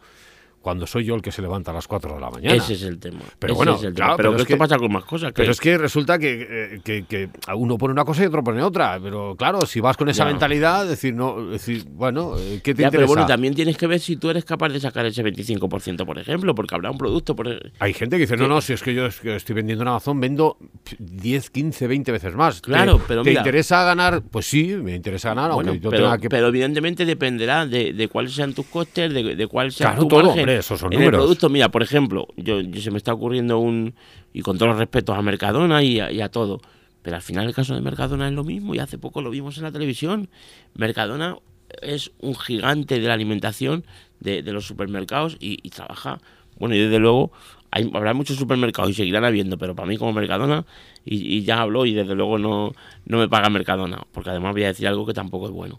[0.63, 2.55] cuando soy yo el que se levanta a las 4 de la mañana.
[2.55, 3.21] Ese es el tema.
[3.39, 4.17] Pero ese bueno, es el claro, tema.
[4.17, 5.33] pero, pero es esto que- pasa con más cosas.
[5.35, 8.63] Pero es que resulta que, eh, que, que uno pone una cosa y otro pone
[8.63, 8.99] otra.
[9.03, 10.31] Pero claro, si vas con esa Ya.
[10.31, 13.07] mentalidad, decir, no, decir, bueno, eh, ¿qué te Ya, pero interesa?
[13.07, 16.55] bueno, también tienes que ver si tú eres capaz de sacar ese 25%, por ejemplo,
[16.55, 17.35] porque habrá un producto.
[17.37, 17.49] Por...
[17.49, 20.21] e-, Hay gente que dice, no, no, si es que yo estoy vendiendo en Amazon,
[20.21, 20.57] vendo
[20.99, 22.61] 10, 15, 20 veces más.
[22.63, 24.23] ¿Te- Claro, pero ¿Te mira- interesa ganar?
[24.31, 26.29] Pues sí, me interesa ganar, Bueno, aunque yo pero, tenga que...
[26.29, 30.09] pero evidentemente dependerá de, de cuáles sean tus costes, de, de cuál sea Claro, tu
[30.09, 31.21] todo, margen hombre, esos son en el números.
[31.23, 31.49] producto.
[31.49, 33.95] Mira, por ejemplo, yo, yo se me está ocurriendo un
[34.33, 36.61] y con todos los respetos a Mercadona y a, y a todo,
[37.03, 39.57] pero al final el caso de Mercadona es lo mismo y hace poco lo vimos
[39.59, 40.29] en la televisión.
[40.75, 41.37] Mercadona
[41.81, 43.85] es un gigante de la alimentación
[44.21, 46.21] de, de los supermercados y, y trabaja,
[46.59, 47.33] bueno, y desde luego
[47.71, 50.67] hay, habrá muchos supermercados y seguirán habiendo, pero para mí como Mercadona,
[51.05, 52.75] y, y ya habló y desde luego no,
[53.07, 55.77] no me paga Mercadona, porque además voy a decir algo que tampoco es bueno.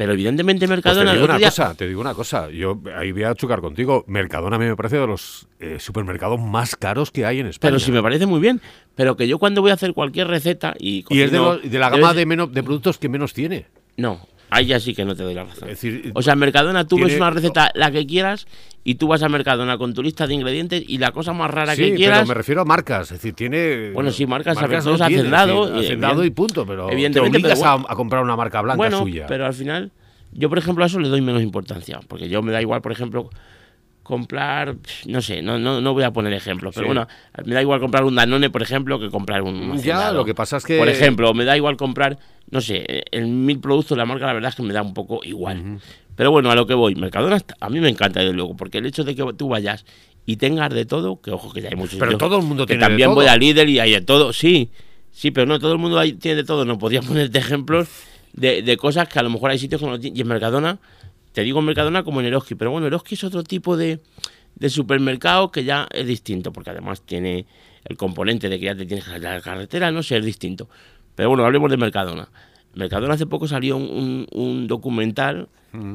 [0.00, 1.12] Pero evidentemente Pues te Mercadona...
[1.12, 2.48] digo una día- cosa, te digo una cosa.
[2.48, 4.02] Yo ahí voy a chocar contigo.
[4.06, 7.70] Mercadona a mí me parece de los eh, supermercados más caros que hay en España.
[7.72, 8.62] Pero si me parece muy bien.
[8.94, 11.04] Pero que yo cuando voy a hacer cualquier receta y...
[11.10, 13.66] Y es de, los- de la gama de, menos, de productos que menos tiene.
[13.98, 15.68] No, ahí ya sí que no te doy la razón.
[15.68, 18.46] Es decir, O sea, Mercadona tú ves una receta, la que quieras,
[18.84, 21.74] y tú vas a Mercadona con tu lista de ingredientes y la cosa más rara
[21.74, 22.20] sí, que quieras...
[22.20, 23.10] pero me refiero a marcas.
[23.12, 23.90] Es decir, tiene.
[23.92, 27.38] Bueno, sí, marcas, no Hacendado, tiene, Hacendado, es decir, y Hacendado y punto, pero evidentemente,
[27.38, 29.26] te obligas pero a- a, comprar una marca blanca bueno, suya.
[29.26, 29.92] pero al final,
[30.32, 32.92] yo por ejemplo a eso le doy menos importancia, porque yo me da igual, por
[32.92, 33.30] ejemplo,
[34.10, 36.88] comprar, no sé, no, no, no voy a poner ejemplos, pero Sí.
[36.88, 37.08] bueno,
[37.46, 40.58] me da igual comprar un Danone, por ejemplo, que comprar un Ya, lo que pasa
[40.58, 42.18] es que- Por ejemplo, me da igual comprar,
[42.50, 45.20] no sé, en mil productos la marca la verdad es que me da un poco
[45.22, 45.80] igual.
[46.16, 48.84] Pero bueno, a lo que voy, Mercadona a mí me encanta desde luego, porque el
[48.86, 49.86] hecho de que tú vayas
[50.26, 52.66] y tengas de todo, que ojo que ya hay muchos Pero sitios todo el mundo
[52.66, 53.14] que tiene de también todo.
[53.14, 54.70] voy a Lidl y hay de todo, sí,
[55.10, 57.88] sí, pero no todo el mundo hay- tiene de todo, no podía ponerte ejemplos
[58.34, 60.78] de, de cosas que a lo mejor hay sitios que no tienen, y en Mercadona,
[61.32, 64.00] te digo Mercadona como en Eroski, pero bueno, Eroski es otro tipo de,
[64.56, 67.46] de supermercado que ya es distinto, porque además tiene
[67.84, 70.24] el componente de que ya te tienes que salir a la carretera, no sé, es
[70.24, 70.68] distinto.
[71.14, 72.28] Pero bueno, hablemos de Mercadona.
[72.74, 75.48] Mercadona hace poco salió un, un- un documental,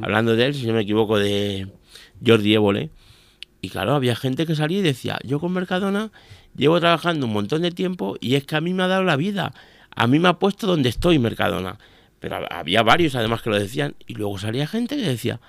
[0.03, 1.67] hablando de él, si no me equivoco, de
[2.25, 2.89] Jordi Évole.
[3.61, 6.11] Y claro, había gente que salía y decía, yo con Mercadona
[6.55, 9.15] llevo trabajando un montón de tiempo y es que a mí me ha dado la
[9.15, 9.53] vida.
[9.95, 11.77] A mí me ha puesto donde estoy Mercadona.
[12.25, 13.93] Pero hab- había varios además que lo decían.
[14.07, 15.39] Y luego salía gente que decía,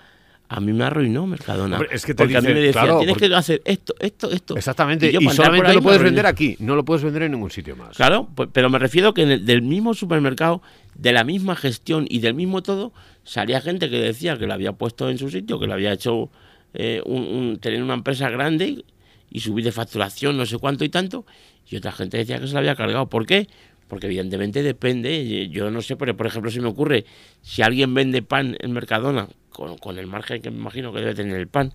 [0.48, 1.76] a mí me arruinó Mercadona.
[1.76, 3.94] Hombre, es que te porque a mí me decía, claro, tienes porque- que hacer esto,
[3.98, 4.56] esto, esto.
[4.58, 7.32] Exactamente, yo y, entrar por solamente lo puedes vender aquí, no lo puedes vender en
[7.32, 7.96] ningún sitio más.
[7.96, 10.60] Claro, pues, pero me refiero que en el- del mismo supermercado,
[10.94, 12.92] de la misma gestión y del mismo todo,
[13.24, 16.30] salía gente que decía que lo había puesto en su sitio, que lo había hecho
[16.74, 18.84] eh, un, un- tener una empresa grande y,
[19.30, 21.24] y subir de facturación no sé cuánto y tanto,
[21.68, 23.08] y otra gente decía que se lo había cargado.
[23.08, 23.48] ¿Por qué?
[23.88, 27.04] Porque evidentemente depende, yo no sé, pero por ejemplo se me ocurre,
[27.42, 31.14] si alguien vende pan en Mercadona, con, con el margen que me imagino que debe
[31.14, 31.72] tener el pan,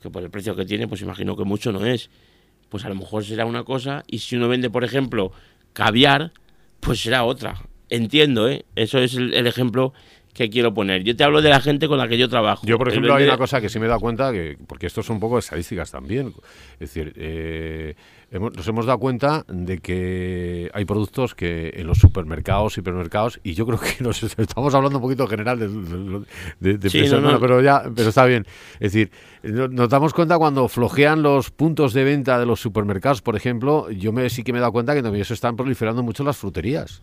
[0.00, 2.08] que por el precio que tiene, pues imagino que mucho no es,
[2.70, 5.32] pues a lo mejor será una cosa, y si uno vende, por ejemplo,
[5.72, 6.32] caviar,
[6.80, 7.60] pues será otra.
[7.90, 8.64] Entiendo, ¿eh?
[8.76, 9.92] Eso es el, el ejemplo
[10.32, 11.02] que quiero poner.
[11.02, 12.66] Yo te hablo de la gente con la que yo trabajo.
[12.66, 15.02] Yo, por ejemplo, hay una cosa que sí me he dado cuenta, que, porque esto
[15.02, 16.32] son un poco estadísticas también.
[16.74, 17.94] Es decir, eh,
[18.30, 23.54] hemos- nos hemos dado cuenta de que hay productos que en los supermercados, hipermercados, y
[23.54, 26.24] yo creo que nos estamos hablando un poquito en general de, de,
[26.60, 27.38] de- de Sí, empresas, no, no.
[27.38, 28.46] bueno, pero ya, pero está bien.
[28.74, 29.10] Es decir,
[29.42, 33.90] no- nos damos cuenta cuando flojean los puntos de venta de los supermercados, por ejemplo,
[33.90, 36.36] yo me, sí que me he dado cuenta que también se están proliferando mucho las
[36.36, 37.02] fruterías.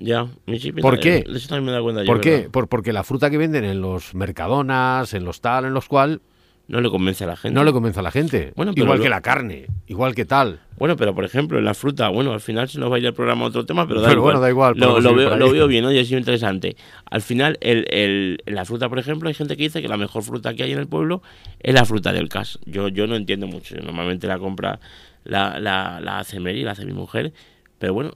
[0.00, 1.24] Ya, sí, sí, ¿Por mira, qué?
[1.28, 2.48] de Eso también me yo, ¿Por qué?
[2.52, 6.20] porque la fruta que venden en los mercadonas, en los tal, en los cual,
[6.68, 7.54] No le convence a la gente.
[7.54, 8.52] no le convence a la gente.
[8.54, 10.60] Bueno, pero igual lo- que la carne, igual que tal.
[10.76, 13.06] Bueno, pero por ejemplo, en la fruta, bueno, al final se nos va a ir
[13.06, 14.34] el programa a otro tema, pero da Pero igual.
[14.34, 16.76] bueno, da igual, Lo, veo, lo veo bien, oye, es interesante.
[17.10, 19.96] Al final, el, el- en la fruta, por ejemplo, hay gente que dice que la
[19.96, 21.22] mejor fruta que hay en el pueblo
[21.60, 22.58] es la fruta del CAS.
[22.66, 23.74] Yo, yo no entiendo mucho.
[23.76, 24.78] Normalmente la compra,
[25.24, 27.32] la, la, la hace Mary, la hace mi mujer.
[27.78, 28.12] Pero bueno,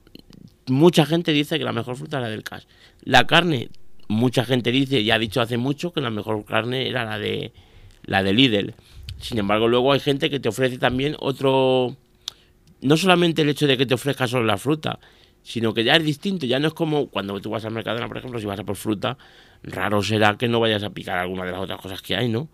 [0.66, 2.66] mucha gente dice que la mejor fruta es la del CAS.
[3.02, 3.70] La carne,
[4.08, 7.52] mucha gente dice, y ha dicho hace mucho, que la mejor carne era la de
[8.04, 8.74] la de Lidl.
[9.20, 11.96] Sin embargo, luego hay gente que te ofrece también otro.
[12.80, 14.98] No solamente el hecho de que te ofrezca solo la fruta,
[15.42, 18.18] sino que ya es distinto, ya no es como cuando tú vas al Mercadona, por
[18.18, 19.18] ejemplo, si vas a por fruta,
[19.62, 22.48] raro será que no vayas a picar alguna de las otras cosas que hay, ¿no?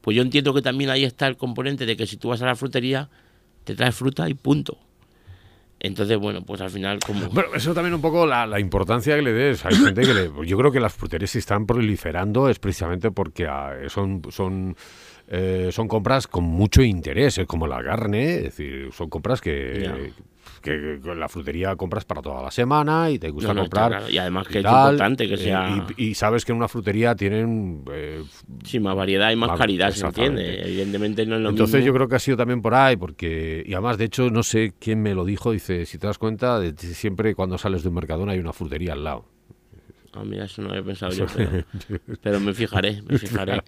[0.00, 2.46] Pues yo entiendo que también ahí está el componente de que si tú vas a
[2.46, 3.08] la frutería,
[3.64, 4.78] te traes fruta y punto.
[5.84, 7.28] Entonces, bueno, pues al final como...
[7.54, 9.66] Eso también un poco la, importancia que le des.
[9.66, 10.30] Hay gente que le...
[10.46, 14.22] Yo creo que las fruterías se están proliferando es precisamente porque ah, son...
[14.30, 14.74] son
[15.26, 20.12] eh, son compras con mucho interés, es como la carne, es decir, son compras que,
[20.60, 24.10] que, la frutería compras para toda la semana y te gusta comprar.
[24.10, 25.86] Y además que es importante que eh, sea.
[25.96, 27.84] y, sabes que en una frutería tienen.
[27.90, 28.22] Eh,
[28.64, 30.62] sí, más variedad y más, calidad, se entiende.
[30.62, 33.62] Evidentemente no es lo Entonces yo creo que ha sido también por ahí, porque.
[33.64, 36.60] Y además, de hecho, no sé quién me lo dijo, dice: si te das cuenta,
[36.76, 39.33] siempre cuando sales de un mercadón hay una frutería al lado.
[40.16, 41.26] Ah, mira, eso no había pensado yo,
[42.22, 43.60] pero, me fijaré, me fijaré.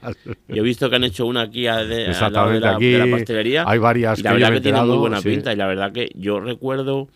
[0.48, 3.64] Yo he visto que han hecho una aquí a, de, lado de la, pastelería.
[3.66, 5.52] Hay varias y la verdad que tiene muy buena pinta.
[5.52, 7.08] Y la verdad que yo recuerdo,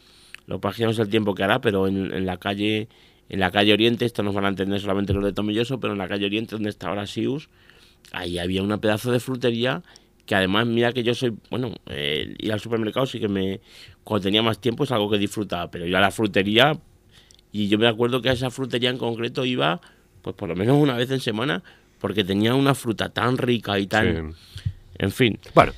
[0.47, 2.89] lo no sé el tiempo que hará, pero en, la calle
[3.29, 6.01] en la calle Oriente, esto nos van a entender solamente los de Tomilloso, pero en
[6.01, 7.49] la calle Oriente, donde está ahora Sius,
[8.11, 9.83] ahí había una pedazo de frutería
[10.27, 13.61] que además, mira que yo soy, bueno, eh, ir al supermercado sí que me,
[14.05, 16.73] cuando tenía más tiempo es algo que disfrutaba, pero yo a la frutería,
[17.53, 19.81] y yo me acuerdo que a esa frutería en concreto iba,
[20.23, 21.63] pues por lo menos una vez en semana,
[22.01, 24.35] porque tenía una fruta tan rica y tan...
[24.99, 25.39] En fin.
[25.55, 25.73] Bueno.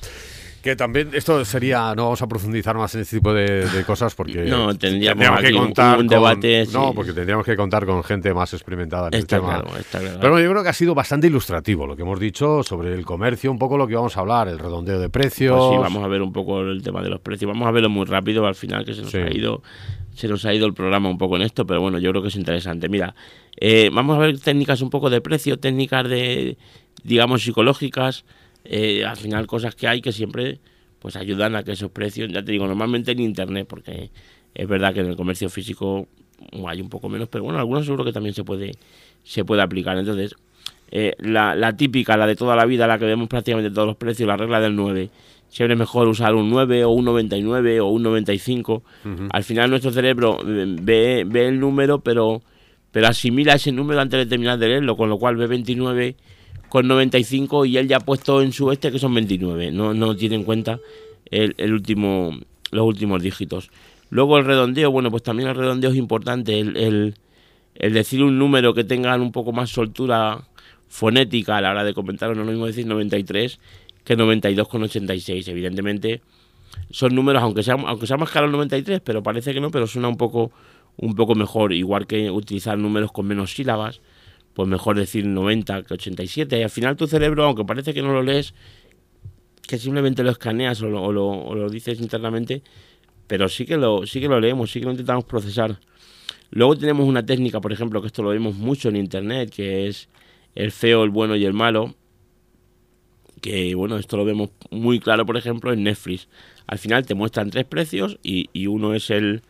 [0.63, 4.45] Que también esto sería, no vamos a profundizar más en este tipo de, cosas porque
[4.45, 6.65] no, tendríamos, que contar un, debate.
[6.71, 9.61] No, porque tendríamos que contar con gente más experimentada en el tema.
[9.91, 13.51] Pero yo creo que ha sido bastante ilustrativo lo que hemos dicho sobre el comercio,
[13.51, 15.57] un poco lo que vamos a hablar, el redondeo de precios.
[15.57, 17.51] Pues sí, vamos a ver un poco el tema de los precios.
[17.51, 19.61] Vamos a verlo muy rápido al final que se nos ha ido
[20.13, 22.27] se nos ha ido el programa un poco en esto, pero bueno, yo creo que
[22.29, 22.89] es interesante.
[22.89, 23.15] Mira,
[23.59, 26.57] eh, vamos a ver técnicas un poco de precio, técnicas de,
[27.03, 28.25] digamos, psicológicas,
[28.63, 30.59] eh, al final cosas que hay que siempre
[30.99, 34.09] pues ayudan a que esos precios, ya te digo, normalmente en internet, porque
[34.55, 36.07] es verdad que en el comercio físico
[36.65, 38.71] hay un poco menos, pero bueno, algunos seguro que también se puede,
[39.23, 39.97] se puede aplicar.
[39.97, 40.33] Entonces,
[40.91, 43.97] eh, la, la, típica, la de toda la vida, la que vemos prácticamente todos los
[43.97, 45.09] precios, la regla del 9
[45.53, 48.83] siempre es mejor usar un 9 o un 99 o un 95.
[49.29, 52.41] Al final nuestro cerebro eh, ve, ve el número, pero,
[52.91, 56.15] pero asimila ese número antes de terminar de leerlo, con lo cual ve 29
[56.69, 59.71] con 95 y él ya ha puesto en su este que son 29.
[59.71, 60.79] No, no tiene en cuenta
[61.29, 62.31] el, el último,
[62.71, 63.69] los últimos dígitos.
[64.09, 66.59] Luego el redondeo, bueno, pues también el redondeo es importante.
[66.59, 67.13] El, el,
[67.75, 70.45] el decir un número que tenga un poco más soltura
[70.87, 73.59] fonética a la hora de comentar, no es lo mismo decir 93
[74.03, 75.47] que 92,86.
[75.47, 76.21] Evidentemente
[76.89, 79.87] son números, aunque sea, aunque sea más caro el 93, pero parece que no, pero
[79.87, 80.51] suena un poco,
[80.97, 81.73] un poco mejor.
[81.73, 84.01] Igual que utilizar números con menos sílabas,
[84.53, 86.59] pues mejor decir 90 que 87.
[86.59, 88.53] Y al final tu cerebro, aunque parece que no lo lees,
[89.67, 92.63] que simplemente lo escaneas o lo, o lo, dices internamente,
[93.27, 95.79] pero sí que, lo, sí que lo leemos, sí que lo intentamos procesar.
[96.51, 100.09] Luego tenemos una técnica, por ejemplo, que esto lo vemos mucho en Internet, que es
[100.53, 101.95] el feo, el bueno y el malo
[103.43, 106.29] que bueno, esto lo vemos muy claro, por ejemplo, en Netflix.
[106.65, 109.41] Al final te muestran tres precios y, uno es el,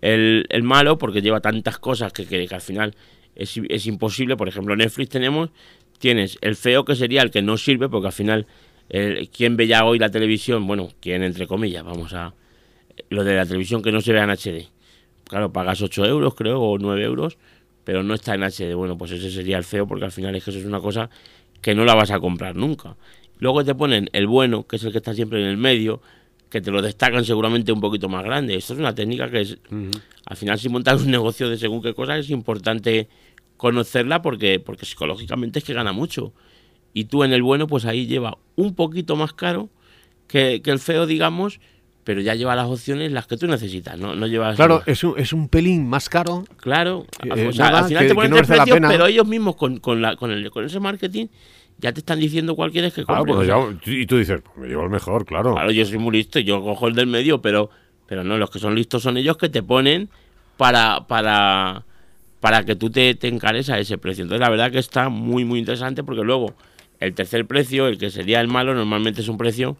[0.00, 2.96] el, malo porque lleva tantas cosas que, que, al final
[3.36, 4.36] es, es, imposible.
[4.36, 5.50] Por ejemplo, en Netflix tenemos,
[6.00, 8.48] tienes el feo que sería el que no sirve porque al final,
[8.88, 10.66] el, ¿quién ve ya hoy la televisión?
[10.66, 11.84] Bueno, ¿quién entre comillas?
[11.84, 12.34] Vamos a...
[13.10, 14.66] Lo de la televisión que no se vea en HD.
[15.28, 17.38] Claro, pagas 8 euros creo o 9 euros,
[17.84, 18.74] pero no está en HD.
[18.74, 21.10] Bueno, pues ese sería el feo porque al final es que eso es una cosa
[21.62, 22.96] que no la vas a comprar nunca.
[23.38, 26.00] Luego te ponen el bueno, que es el que está siempre en el medio,
[26.48, 28.54] que te lo destacan seguramente un poquito más grande.
[28.54, 29.58] Esto es una técnica que es,
[30.24, 33.08] al final si montas un negocio de según qué cosas es importante
[33.56, 36.32] conocerla porque, porque psicológicamente es que gana mucho.
[36.92, 39.68] Y tú en el bueno pues ahí lleva un poquito más caro
[40.28, 41.60] que, el feo, digamos,
[42.04, 44.14] pero ya lleva las opciones las que tú necesitas, ¿no?
[44.14, 46.44] no llevas claro, es un, es un pelín más caro.
[46.56, 50.30] Claro, eh, al final te ponen tres precios, pero ellos mismos con, con, la, con,
[50.30, 51.26] el, con ese marketing
[51.78, 53.48] ya te están diciendo cuál quieres que compres.
[53.86, 55.52] y tú dices, pues me llevo el mejor, claro.
[55.52, 57.70] Claro, yo soy muy listo, yo cojo el del medio, pero,
[58.06, 60.08] pero no, los que son listos son ellos que te ponen
[60.56, 61.84] para, para,
[62.40, 64.22] para que tú te, te encares a ese precio.
[64.22, 66.54] Entonces, la verdad que está muy, muy interesante porque luego
[66.98, 69.76] el tercer precio, el que sería el malo, normalmente es un precio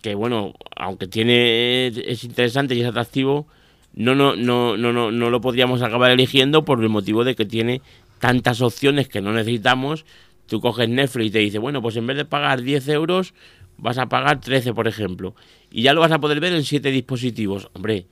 [0.00, 3.46] que, bueno, aunque tiene es interesante y es atractivo,
[3.94, 7.44] no, no, no, no, no, no lo podríamos acabar eligiendo por el motivo de que
[7.44, 7.82] tiene
[8.18, 10.04] tantas opciones que no necesitamos
[10.52, 13.32] Tú coges Netflix y te dice, bueno, pues en vez de pagar 10 euros,
[13.78, 15.34] vas a pagar 13, por ejemplo.
[15.70, 17.70] Y ya lo vas a poder ver en 7 dispositivos.
[17.72, 18.04] Hombre,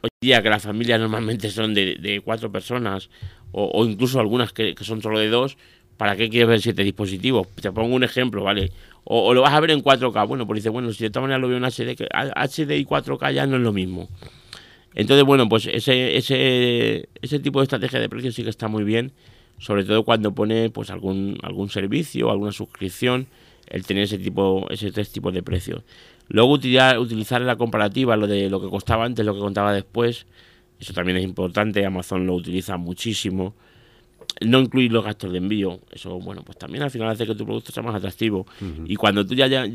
[0.00, 3.10] hoy día que las familias normalmente son de, de cuatro personas,
[3.52, 5.56] o, incluso algunas que, son solo de dos,
[5.96, 7.46] ¿para qué quieres ver 7 dispositivos?
[7.62, 8.72] Te pongo un ejemplo, ¿vale?
[9.04, 10.26] O, lo vas a ver en 4K.
[10.26, 12.84] Bueno, pues dice, bueno, si de todas maneras lo veo en HD, que HD y
[12.84, 14.08] 4K ya no es lo mismo.
[14.96, 18.82] Entonces, bueno, pues ese, ese, ese tipo de estrategia de precios sí que está muy
[18.82, 19.12] bien,
[19.58, 23.26] sobre todo cuando pone pues algún, algún servicio, alguna suscripción,
[23.68, 25.82] el tener ese tipo, ese tres tipos de precios.
[26.28, 30.26] Luego utilizar, utilizar la comparativa, lo de lo que costaba antes, lo que contaba después,
[30.80, 33.54] eso también es importante, Amazon lo utiliza muchísimo.
[34.40, 37.44] No incluir los gastos de envío, eso bueno, pues también al final hace que tu
[37.44, 38.46] producto sea más atractivo.
[38.86, 39.66] Y cuando tú ya, ya,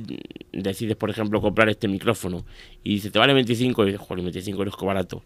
[0.51, 2.45] decides, por ejemplo, comprar este micrófono
[2.83, 5.23] y dices, te vale 25, y dices, joder, 25 euros que barato.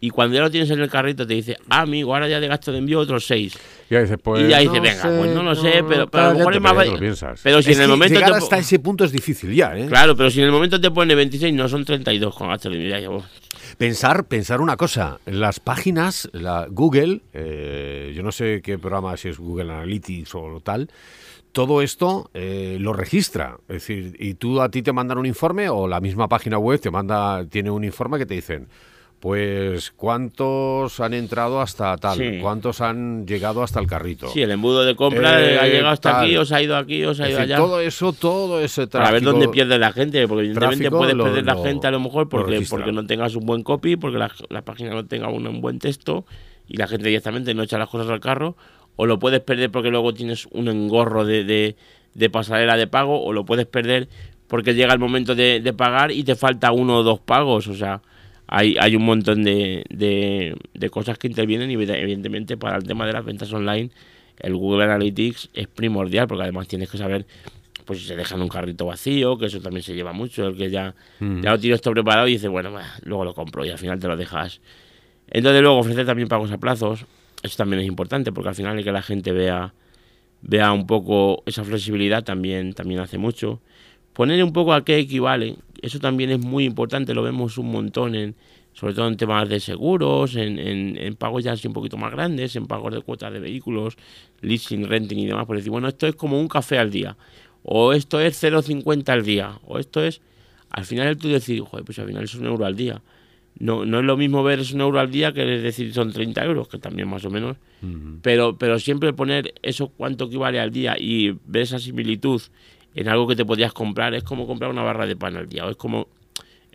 [0.00, 2.46] Y cuando ya lo tienes en el carrito te dice, ah, amigo, ahora ya de
[2.48, 3.58] gasto de envío otros 6.
[3.88, 5.86] Y ya dices, pues, y ya dices, no venga, sé, pues no lo sé, pero,
[5.86, 6.86] pero tal, a lo mejor es más...
[6.88, 7.40] lo piensas.
[7.42, 9.86] Pero si Es en el momento llegar te hasta ese punto es difícil ya, ¿eh?
[9.86, 12.76] Claro, pero si en el momento te pone 26, no son 32 con gasto de
[12.76, 12.90] envío.
[12.90, 13.24] ya, ya, vos.
[13.78, 19.28] Pensar, pensar una cosa, las páginas, la Google, eh, yo no sé qué programa, si
[19.28, 20.90] es Google Analytics o tal,
[21.52, 23.56] todo esto eh, lo registra.
[23.68, 26.80] Es decir, y tú a ti te mandan un informe o la misma página web
[26.80, 28.68] te manda, tiene un informe que te dicen,
[29.24, 32.40] pues cuántos han entrado hasta tal, Sí.
[32.42, 34.28] cuántos han llegado hasta el carrito.
[34.28, 36.24] Sí, el embudo de compra Eh, ha llegado hasta tal.
[36.26, 37.64] aquí, os ha ido aquí, os ha Es ido decir, allá.
[37.64, 38.98] todo eso, todo ese tráfico.
[39.02, 41.90] Para ver dónde pierde la gente, porque evidentemente puedes lo- perder la lo- gente a
[41.90, 45.30] lo mejor porque, porque no tengas un buen copy, porque la, la página no tenga
[45.30, 46.26] un, un buen texto
[46.68, 48.56] y la gente directamente no echa las cosas al carro,
[48.96, 51.76] o lo puedes perder porque luego tienes un engorro de, de,
[52.12, 54.06] de pasarela de pago, o lo puedes perder
[54.48, 57.74] porque llega el momento de, de pagar y te falta uno o dos pagos, o
[57.74, 58.02] sea,
[58.46, 63.06] hay, hay un montón de, de, de cosas que intervienen y evidentemente para el tema
[63.06, 63.90] de las ventas online
[64.40, 67.26] el Google Analytics es primordial porque además tienes que saber
[67.84, 70.70] pues si se dejan un carrito vacío, que eso también se lleva mucho, el que
[70.70, 73.76] ya, ya lo tienes todo preparado y dices, bueno, bah, luego lo compro y al
[73.76, 74.62] final te lo dejas.
[75.28, 77.04] Entonces luego ofrecer también pagos a plazos,
[77.42, 79.74] eso también es importante porque al final el que la gente vea
[80.40, 83.60] vea un poco esa flexibilidad también, también hace mucho.
[84.12, 88.14] Poner un poco a qué equivale, eso también es muy importante, lo vemos un montón
[88.14, 88.34] en,
[88.72, 92.10] sobre todo en temas de seguros, en, en, en pagos ya así un poquito más
[92.10, 93.96] grandes, en pagos de cuotas de vehículos,
[94.40, 97.16] leasing, renting y demás, por decir, bueno, esto es como un café al día,
[97.62, 100.20] o esto es 0,50 al día, o esto es,
[100.70, 103.02] al final tú decir, joder, pues al final es un euro al día.
[103.56, 106.44] No, no es lo mismo ver es un euro al día que decir son 30
[106.44, 107.56] euros, que también más o menos,
[108.22, 112.42] pero, pero siempre poner eso cuánto equivale al día y ver esa similitud
[112.94, 115.66] en algo que te podías comprar es como comprar una barra de pan al día,
[115.66, 116.08] o es como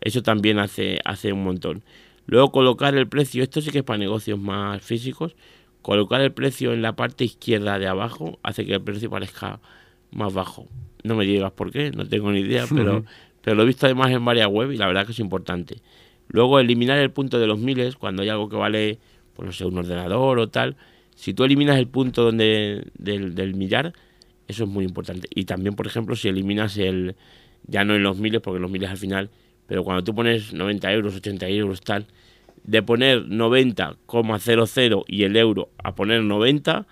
[0.02, 1.84] eso también hace, hace un montón.
[2.26, 5.36] Luego colocar el precio, esto sí que es para negocios más físicos,
[5.82, 9.60] colocar el precio en la parte izquierda de abajo hace que el precio parezca
[10.12, 10.68] más bajo.
[11.04, 13.06] No me digas por qué, no tengo ni idea, pero,
[13.42, 15.78] pero lo he visto además en varias webs y la verdad que es importante.
[16.28, 19.00] Luego eliminar el punto de los miles, cuando hay algo que vale,
[19.36, 20.76] pues no sé, un ordenador o tal,
[21.16, 23.94] si tú eliminas el punto donde del, del millar,
[24.50, 25.28] eso es muy importante.
[25.34, 27.16] Y también, por ejemplo, si eliminas el,
[27.68, 29.30] ya no en los miles, porque los miles al final,
[29.68, 32.08] pero cuando tú pones 90 euros, 80 euros, tal,
[32.64, 36.88] de poner 90,00 y el euro a poner 90,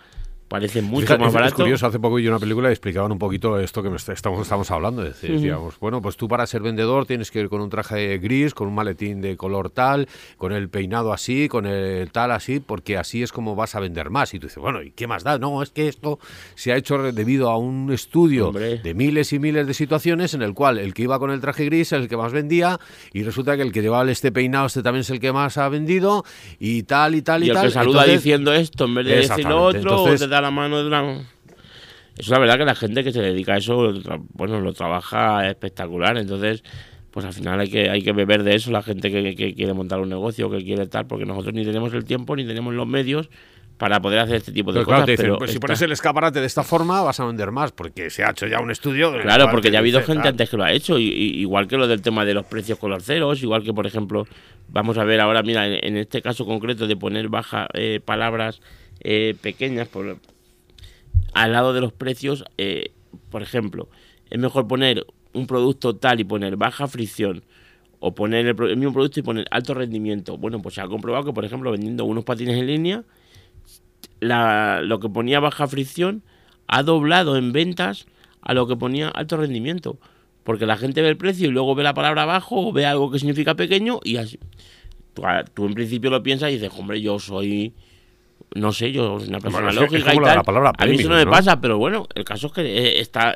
[0.47, 1.47] parece mucho más es- barato.
[1.49, 4.13] Es curioso, hace poco vi una película y explicaban un poquito esto que me está-
[4.13, 5.03] estamos, estamos hablando.
[5.03, 8.17] Es decir, decíamos, bueno, pues tú para ser vendedor tienes que ir con un traje
[8.17, 10.07] gris, con un maletín de color tal,
[10.37, 14.09] con el peinado así, con el tal así, porque así es como vas a vender
[14.09, 14.33] más.
[14.33, 15.37] Y tú dices, bueno, ¿y qué más da?
[15.37, 16.19] No, es que esto
[16.55, 18.77] se ha hecho debido a un estudio Hombre.
[18.77, 21.65] de miles y miles de situaciones en el cual el que iba con el traje
[21.65, 22.79] gris es el que más vendía
[23.13, 25.67] y resulta que el que llevaba este peinado este también es el que más ha
[25.69, 26.23] vendido
[26.59, 27.65] y tal y tal y, y el tal.
[27.65, 30.51] que saluda Entonces, diciendo esto en vez de decir otro, entonces- o te da la
[30.51, 31.23] mano de una...
[32.17, 33.93] Eso la verdad que la gente que se dedica a eso,
[34.33, 36.17] bueno, lo trabaja espectacular.
[36.17, 36.63] Entonces,
[37.11, 39.73] pues al final hay que, hay que beber de eso la gente que, que quiere
[39.73, 42.87] montar un negocio, que quiere tal, porque nosotros ni tenemos el tiempo ni tenemos los
[42.87, 43.29] medios
[43.77, 45.05] para poder hacer este tipo de Pero claro, cosas.
[45.05, 47.71] te dicen, pero pues si pones el escaparate de esta forma vas a vender más,
[47.71, 49.13] porque se ha hecho ya un estudio.
[49.21, 50.31] Claro, porque ya ha habido dice, gente tal.
[50.31, 52.79] antes que lo ha hecho, y, y- igual que lo del tema de los precios
[52.79, 54.25] con los ceros, igual que, por ejemplo,
[54.69, 58.61] vamos a ver ahora, mira, en, en este caso concreto de poner baja eh, palabras
[59.09, 60.17] eh, pequeñas por,
[61.33, 62.91] al lado de los precios, eh,
[63.29, 63.87] por ejemplo,
[64.29, 67.41] es mejor poner un producto tal y poner baja fricción,
[68.01, 70.37] o poner el, mismo producto y poner alto rendimiento.
[70.37, 73.03] Bueno, pues se ha comprobado que, por ejemplo, vendiendo unos patines en línea,
[74.19, 76.21] lo que ponía baja fricción
[76.67, 78.07] ha doblado en ventas
[78.41, 79.97] a lo que ponía alto rendimiento.
[80.43, 83.09] Porque la gente ve el precio y luego ve la palabra bajo o ve algo
[83.09, 84.37] que significa pequeño y así.
[85.13, 87.73] Tú, tú en principio lo piensas y dices, hombre, yo soy,
[88.55, 90.35] no sé, yo soy una persona lógica y tal.
[90.37, 92.99] la palabra a mí eso no me pasa, pero bueno, el caso es que eh,
[93.01, 93.35] está,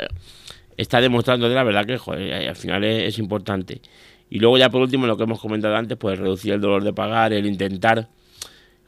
[0.77, 3.81] está demostrando de la verdad que joder, eh, al final es, es importante.
[4.29, 6.93] Y luego ya por último lo que hemos comentado antes, pues reducir el dolor de
[6.93, 8.07] pagar, el intentar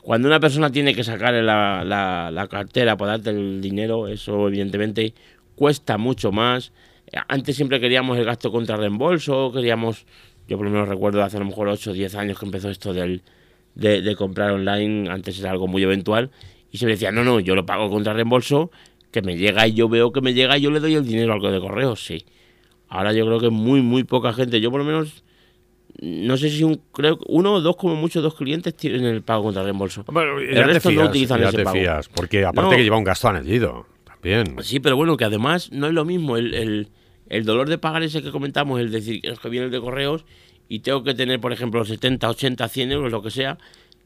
[0.01, 4.47] cuando una persona tiene que sacar la, la- la cartera para darte el dinero, eso
[4.49, 5.13] evidentemente
[5.55, 6.74] cuesta mucho más.
[7.30, 10.05] Antes siempre queríamos el gasto contra reembolso, queríamos,
[10.47, 12.69] yo por lo menos recuerdo hace a lo mejor 8 o 10 años que empezó
[12.69, 13.21] esto del,
[13.76, 16.32] de, de comprar online, antes era algo muy eventual,
[16.71, 18.71] y se me decía, no, no, yo lo pago contra reembolso,
[19.11, 21.34] que me llega y yo veo que me llega y yo le doy el dinero
[21.34, 22.26] algo de correo, sí.
[22.89, 25.24] Ahora yo creo que muy, muy poca gente, yo por lo menos,
[26.01, 29.43] no sé si un, creo uno o dos, como mucho, dos clientes tienen el pago
[29.43, 30.03] contra reembolso.
[30.07, 31.78] Bueno, el te resto no utilizan ya ese te pago.
[31.78, 32.78] fías, porque aparte No.
[32.78, 34.55] que lleva un gasto añadido, también.
[34.61, 36.88] Sí, pero bueno, que además no es lo mismo el, el-
[37.30, 40.26] el dolor de pagar ese que comentamos, el decir es que viene el de correos
[40.70, 43.57] y tengo que tener, por ejemplo, 70, 80, 100 euros, lo que sea,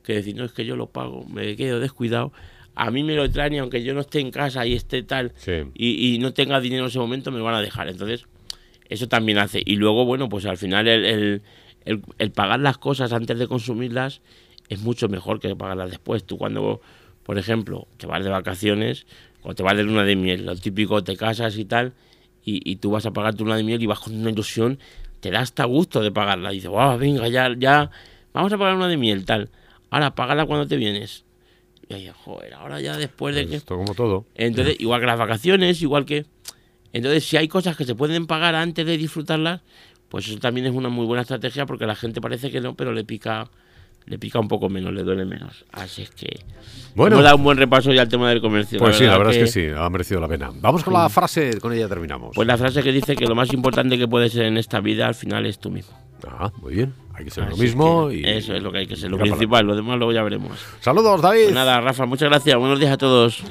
[0.03, 2.31] que decir, no, es que yo lo pago, me quedo descuidado.
[2.75, 5.33] A mí me lo traen y aunque yo no esté en casa y esté tal
[5.37, 5.51] Sí.
[5.73, 7.87] y, y no tenga dinero en ese momento, me van a dejar.
[7.89, 8.25] Entonces,
[8.89, 9.61] eso también hace.
[9.65, 11.41] Y luego, bueno, pues al final el, el-
[11.85, 14.21] el- el pagar las cosas antes de consumirlas
[14.69, 16.23] es mucho mejor que pagarlas después.
[16.25, 16.81] Tú cuando,
[17.23, 19.05] por ejemplo, te vas de vacaciones
[19.43, 21.93] o te vas de luna de miel, lo típico, te casas y tal,
[22.45, 24.77] y, y tú vas a pagar tu luna de miel y vas con una ilusión,
[25.19, 26.51] te da hasta gusto de pagarla.
[26.51, 27.89] Dices, wow, venga, ya, ya,
[28.33, 29.49] vamos a pagar una de miel, tal.
[29.89, 31.25] Ahora, págala cuando te vienes.
[31.89, 33.55] Y ahí, joder, ahora ya después de que...
[33.55, 34.25] Esto como todo.
[34.35, 36.25] Entonces, igual que las vacaciones, igual que...
[36.93, 39.61] Entonces, si hay cosas que se pueden pagar antes de disfrutarlas,
[40.09, 42.91] pues eso también es una muy buena estrategia porque la gente parece que no, pero
[42.93, 43.49] le pica
[44.07, 45.65] le pica un poco menos, le duele menos.
[45.73, 46.39] Así es que
[46.95, 47.15] Bueno.
[47.17, 48.79] hemos dado un buen repaso ya al tema del comercio.
[48.79, 50.49] Pues sí, la verdad es que sí, ha merecido la pena.
[50.61, 52.31] Vamos con la frase, con ella terminamos.
[52.33, 55.07] Pues la frase que dice que lo más importante que puedes ser en esta vida
[55.07, 55.97] al final es tú mismo.
[56.27, 58.09] Ah, muy bien, hay que ser lo mismo.
[58.11, 58.23] Y...
[58.25, 60.57] Eso es lo que hay que ser, lo para principal, lo demás luego ya veremos.
[60.79, 61.43] Saludos, David.
[61.43, 63.43] Pues nada, Rafa, muchas gracias, buenos días a todos.